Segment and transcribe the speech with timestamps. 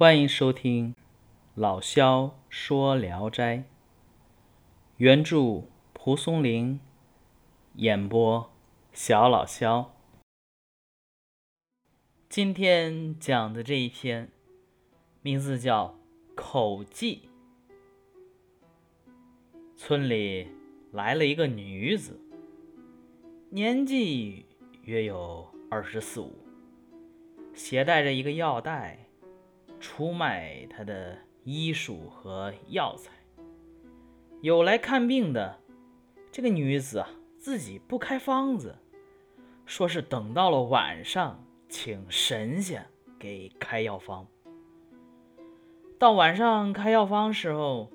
[0.00, 0.94] 欢迎收听
[1.54, 3.58] 老萧说《聊斋》，
[4.96, 6.80] 原著蒲松龄，
[7.74, 8.50] 演播
[8.94, 9.94] 小老萧。
[12.30, 14.30] 今天讲的这一篇，
[15.20, 15.98] 名字叫
[16.34, 17.28] 《口技》。
[19.76, 20.48] 村里
[20.92, 22.18] 来了一个女子，
[23.50, 24.46] 年纪
[24.84, 26.32] 约有二十四五，
[27.52, 29.09] 携带着一个药袋。
[29.80, 33.10] 出卖他的医术和药材，
[34.42, 35.58] 有来看病的
[36.30, 38.76] 这个女子啊，自己不开方子，
[39.64, 42.84] 说是等到了晚上，请神仙
[43.18, 44.26] 给开药方。
[45.98, 47.90] 到晚上开药方时候，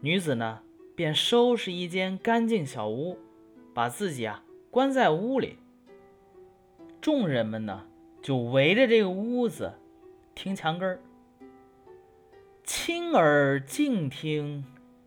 [0.00, 0.60] 女子呢
[0.96, 3.16] 便收拾一间干净小屋，
[3.72, 4.42] 把自己啊
[4.72, 5.58] 关在屋里。
[7.00, 7.86] 众人们呢
[8.20, 9.72] 就围着这个屋子。
[10.36, 11.00] 听墙根儿，
[12.62, 14.62] 亲耳静听，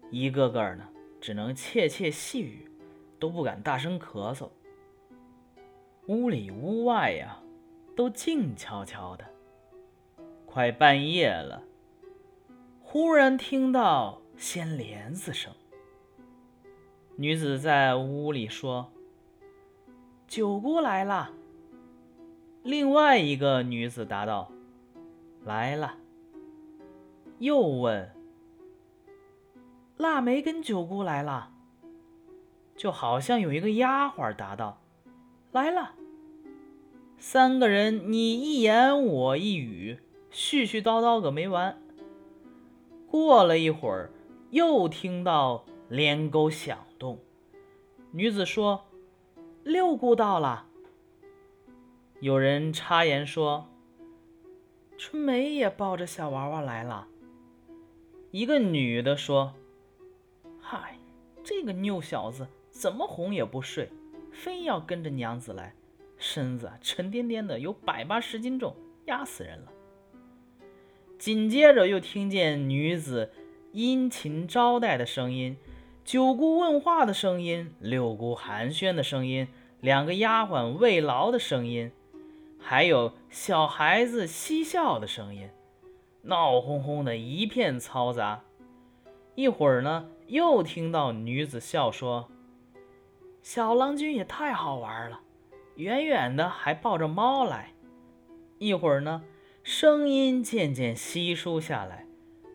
[0.10, 0.90] 一个个呢，
[1.22, 2.68] 只能窃窃细语，
[3.20, 4.50] 都不敢大声咳嗽。
[6.08, 7.38] 屋里屋外呀，
[7.96, 9.26] 都静悄悄的。
[10.48, 11.62] 快半夜了，
[12.82, 15.54] 忽然听到掀帘子声。
[17.18, 18.92] 女子在屋里说
[20.28, 21.32] ：“九姑来了。”
[22.64, 24.52] 另外一个女子答道。
[25.46, 25.96] 来了，
[27.40, 28.14] 又问
[29.98, 31.52] ：“腊梅跟九姑来了？”
[32.76, 34.82] 就好像有一个丫鬟答道
[35.52, 35.96] ：“来了。”
[37.18, 40.00] 三个人你一言我一语，
[40.32, 41.82] 絮絮叨叨个没完。
[43.08, 44.12] 过了一会儿，
[44.52, 47.18] 又听到帘钩响动，
[48.12, 48.86] 女子说
[49.64, 50.68] ：“六姑到了。”
[52.20, 53.69] 有人插言说。
[55.00, 57.08] 春梅也抱着小娃娃来了。
[58.32, 59.54] 一个女的说
[60.60, 60.98] ：“嗨，
[61.42, 63.90] 这个拗小子怎么哄也不睡，
[64.30, 65.74] 非要跟着娘子来，
[66.18, 69.72] 身子沉甸甸的，有百八十斤重，压死人了。”
[71.18, 73.32] 紧接着又听见女子
[73.72, 75.56] 殷勤招待的声音，
[76.04, 79.48] 九姑问话的声音，六姑寒暄的声音，
[79.80, 81.90] 两个丫鬟慰劳的声音。
[82.60, 85.50] 还有小孩子嬉笑的声音，
[86.22, 88.42] 闹哄哄的一片嘈杂。
[89.36, 92.30] 一会儿呢，又听到女子笑说
[93.42, 95.22] ：“小郎君也太好玩了，
[95.76, 97.74] 远远的还抱着猫来。”
[98.60, 99.24] 一会儿呢，
[99.64, 102.06] 声音渐渐稀疏下来，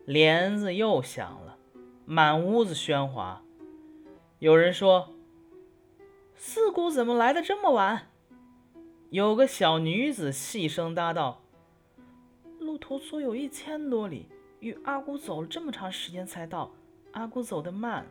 [0.05, 1.57] 帘子又响了，
[2.05, 3.41] 满屋子喧哗。
[4.37, 5.09] 有人说
[6.35, 8.09] ：“四姑怎么来的这么晚？”
[9.11, 11.43] 有个小女子细声答道
[12.59, 14.27] ：“路途足有一千多里，
[14.59, 16.71] 与阿姑走了这么长时间才到。
[17.11, 18.05] 阿姑走得慢。”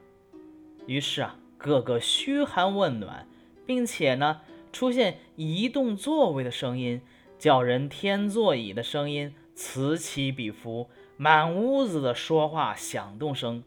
[0.86, 3.26] 于是啊，个个嘘寒问暖，
[3.66, 4.40] 并且呢，
[4.72, 7.02] 出现移动座位的声音，
[7.38, 13.64] 叫人添座椅的声音，此起彼伏，满屋子的说话响动声。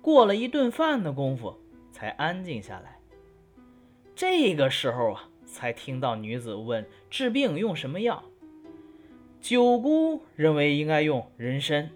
[0.00, 1.56] 过了一顿饭的功夫，
[1.92, 2.98] 才安静下来。
[4.16, 5.28] 这个时候啊。
[5.54, 8.24] 才听到女子问治病用什么药。
[9.40, 11.90] 九姑认为应该用人参，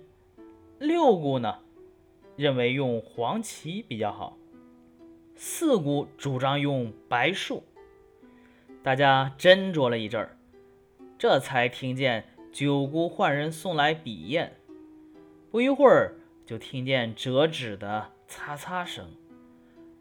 [0.79, 1.59] 六姑呢
[2.37, 4.39] 认为用黄芪比较好，
[5.35, 7.65] 四姑主张用白术。
[8.81, 10.39] 大家斟酌了一阵儿，
[11.19, 14.53] 这才听见九姑唤人送来笔砚。
[15.51, 16.15] 不一会儿，
[16.47, 19.09] 就听见折纸的擦擦声，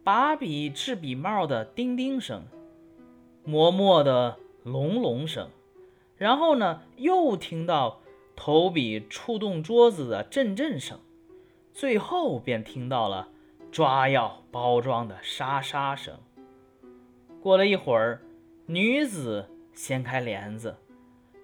[0.04, 2.44] 拔笔制笔帽的叮叮声。
[3.48, 5.48] 磨墨的隆隆声，
[6.18, 8.02] 然后呢，又听到
[8.36, 11.00] 投笔触动桌子的阵阵声，
[11.72, 13.30] 最后便听到了
[13.72, 16.18] 抓药包装的沙沙声。
[17.42, 18.22] 过了一会儿，
[18.66, 20.76] 女子掀开帘子，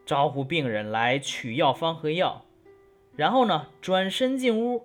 [0.06, 2.44] 招呼病人来取药方和药，
[3.16, 4.84] 然后呢，转身进屋，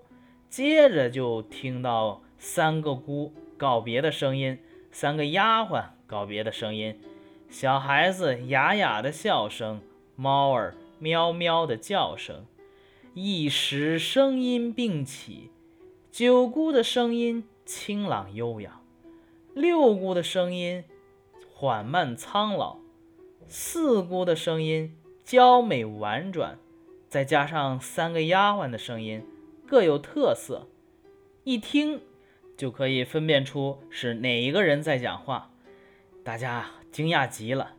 [0.49, 4.61] 接着就听到三个姑告别的声音，
[4.93, 6.99] 三个丫鬟告别的声音。
[7.49, 9.81] 小孩子哑哑的笑声，
[10.16, 12.44] 猫儿喵喵的叫声，
[13.14, 15.50] 一时声音并起。
[16.10, 18.82] 九姑的声音清朗悠扬，
[19.55, 20.82] 六姑的声音
[21.55, 22.78] 缓慢苍老，
[23.46, 26.58] 四姑的声音娇美婉转，
[27.08, 29.22] 再加上三个丫鬟的声音，
[29.66, 30.66] 各有特色，
[31.44, 32.00] 一听
[32.56, 35.52] 就可以分辨出是哪一个人在讲话。
[36.29, 36.69] 大家。
[36.93, 37.75] 惊讶极了，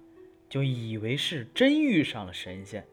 [0.50, 2.88] 就以为是真遇上了神仙。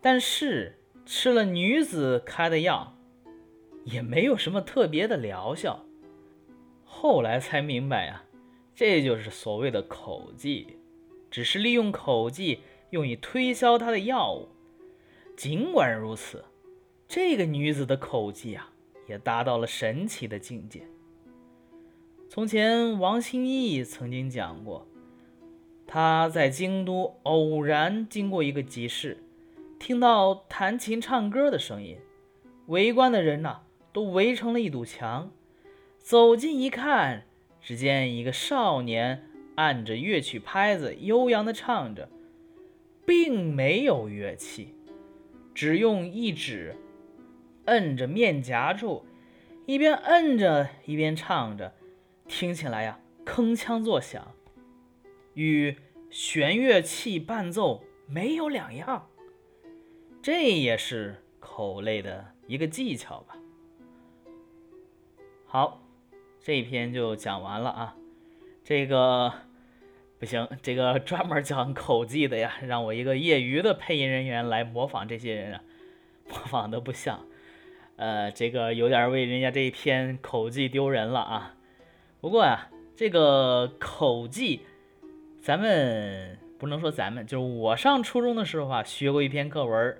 [0.00, 2.96] 但是吃了女子开的药，
[3.84, 5.84] 也没有什么特别的疗效。
[6.84, 8.24] 后来才明白呀，
[8.74, 10.78] 这就是所谓的口技，
[11.30, 12.60] 只是利用口技
[12.90, 14.48] 用以推销他的药物。
[15.36, 16.44] 尽管如此，
[17.06, 18.72] 这个女子的口技啊，
[19.06, 20.82] 也达到了神奇的境界。
[22.36, 24.86] 从前，王心义曾经讲过，
[25.86, 29.24] 他在京都偶然经过一个集市，
[29.78, 31.96] 听到弹琴唱歌的声音，
[32.66, 33.60] 围观的人呐，
[33.90, 35.30] 都围成了一堵墙。
[35.96, 37.24] 走近一看，
[37.62, 39.24] 只见一个少年
[39.54, 42.10] 按着乐曲拍子，悠扬地唱着，
[43.06, 44.74] 并没有乐器，
[45.54, 46.76] 只用一指
[47.64, 49.06] 摁着面颊处，
[49.64, 51.72] 一边摁着一边唱着。
[52.28, 54.34] 听起来呀，铿锵作响，
[55.34, 55.76] 与
[56.10, 59.08] 弦乐器伴奏没有两样。
[60.22, 63.36] 这也是口类的一个技巧吧。
[65.46, 65.80] 好，
[66.40, 67.96] 这一篇就讲完了啊。
[68.64, 69.32] 这个
[70.18, 75.62] 不行，这个专门讲口技的呀，让我一个业余的配音人员来模仿这些人啊，
[76.28, 77.24] 模仿的不像。
[77.94, 81.55] 呃，这个有点为人家这一篇口技丢人了啊。
[82.20, 84.62] 不过呀，这个口技，
[85.40, 89.98] 咱们不能说咱们，就是我上初中的时候啊，学过一篇课文，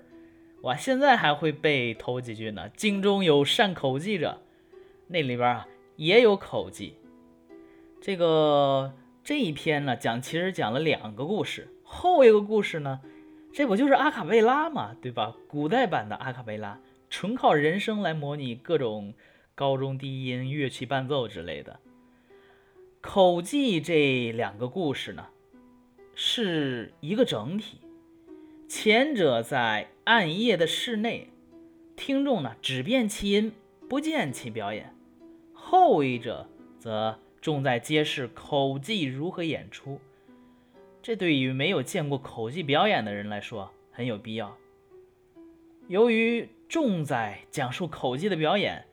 [0.61, 2.67] 我现在还会背头几句呢。
[2.75, 4.41] 京中有善口技者，
[5.07, 6.95] 那里边啊也有口技。
[8.01, 8.91] 这个
[9.23, 12.99] 这一篇呢，讲其实讲了两个故事，后一个故事呢，
[13.53, 15.35] 这不就是阿卡贝拉嘛，对吧？
[15.47, 16.79] 古代版的阿卡贝拉，
[17.09, 19.13] 纯靠人声来模拟各种
[19.55, 21.79] 高中低音、乐器伴奏之类的。
[23.09, 25.27] 口技这两个故事呢，
[26.13, 27.79] 是一个整体。
[28.67, 31.29] 前者在暗夜的室内，
[31.95, 33.53] 听众呢只辨其音，
[33.87, 34.87] 不见其表演；
[35.53, 36.49] 后一者
[36.79, 40.01] 则重在揭示口技如何演出。
[41.01, 44.57] 这对于没有见过口技表演的人来说很有必要。
[45.87, 48.85] 由于重在讲述口技的表演，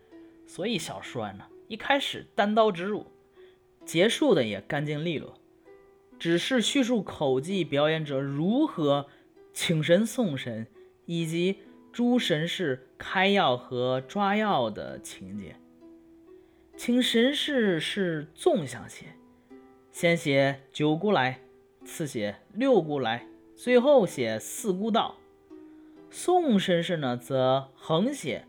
[0.47, 3.05] 所以小说呢一开始单刀直入。
[3.85, 5.35] 结束的也干净利落，
[6.19, 9.07] 只是叙述口技表演者如何
[9.53, 10.67] 请神送神，
[11.07, 11.59] 以及
[11.93, 15.57] 诸神士开药和抓药的情节。
[16.77, 19.15] 请神士是纵向写，
[19.93, 21.41] 先写九姑来，
[21.85, 25.15] 次写六姑来，最后写四姑到。
[26.11, 28.45] 宋神士呢，则横写，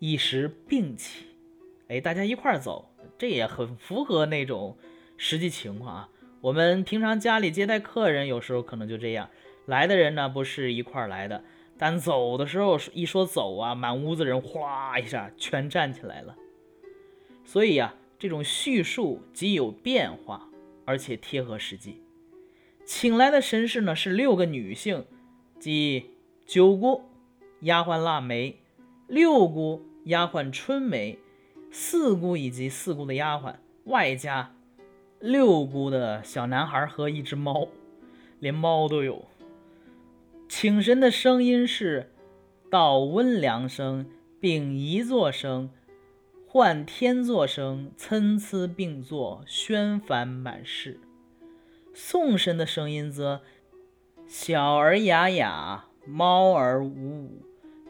[0.00, 1.26] 一时并起，
[1.90, 2.86] 哎，大家一块儿走。
[3.18, 4.78] 这也很符合那种
[5.16, 6.08] 实际情况啊。
[6.40, 9.28] 我们平常家里接待客人，有时候可能就这样，
[9.66, 11.42] 来的人呢不是一块儿来的，
[11.76, 16.36] 但走的时候一说走啊，满屋子人哗一下全站起来了。
[17.44, 20.48] 所以呀，这种叙述既有变化，
[20.84, 22.00] 而且贴合实际。
[22.86, 25.04] 请来的绅士呢是六个女性，
[25.58, 26.10] 即
[26.46, 27.02] 九姑、
[27.60, 28.60] 丫鬟腊梅、
[29.08, 31.18] 六姑、丫鬟春梅。
[31.70, 34.54] 四姑以及四姑的丫鬟，外加
[35.20, 37.68] 六姑的小男孩和一只猫，
[38.38, 39.24] 连猫都有。
[40.48, 42.10] 请神的声音是
[42.68, 44.06] 道温良声，
[44.40, 45.70] 并一作声，
[46.46, 50.98] 唤天作声，参差并作，宣繁满室。
[51.94, 53.42] 送神的声音则
[54.26, 57.42] 小而雅雅，猫而呜呜。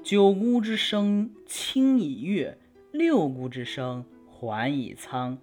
[0.02, 2.58] 九姑之声轻以悦。
[2.92, 5.38] 六姑之声缓以苍，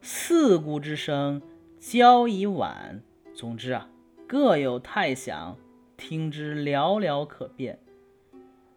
[0.00, 1.42] 四姑之声
[1.78, 3.02] 交以晚。
[3.34, 3.88] 总之啊，
[4.26, 5.58] 各有态响，
[5.98, 7.78] 听之寥寥可辨，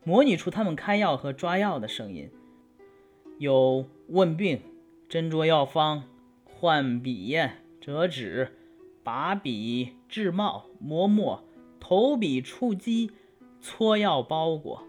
[0.04, 2.30] 模拟出他们开药和抓药的声音。
[3.38, 4.60] 有问病、
[5.10, 6.04] 斟酌药方、
[6.44, 8.52] 换笔砚、折纸、
[9.02, 11.46] 把笔、制帽、磨墨、
[11.80, 13.12] 投笔、触机、
[13.62, 14.84] 搓药、包裹。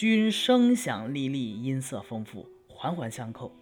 [0.00, 3.54] 均声响沥沥，音色丰富，环环相扣。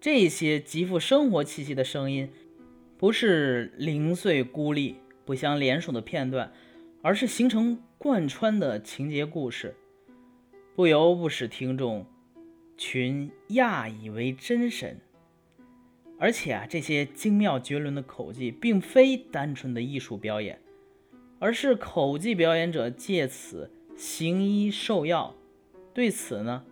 [0.00, 2.28] 这些极富生活气息的声音，
[2.98, 6.52] 不是零碎孤立、不相连属的片段，
[7.02, 9.76] 而是形成贯穿的情节故事，
[10.74, 12.04] 不由不使听众
[12.76, 15.00] 群讶以为真神。
[16.18, 20.60] 而且啊，这些精妙绝伦的口技，并非单纯的艺术表演，
[21.38, 23.70] 而是口技表演者借此。
[23.96, 25.32] 行医受药，
[25.94, 26.64] 对此呢，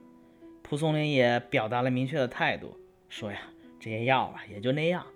[0.62, 2.76] 蒲松龄也表达了明确的态度，
[3.08, 3.38] 说呀，
[3.78, 5.06] 这些药啊也就那样，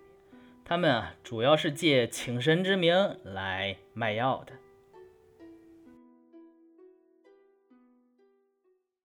[0.65, 4.53] 他们啊主要是借请神之名来卖药的。